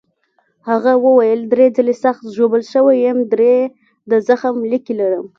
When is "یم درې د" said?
3.05-4.11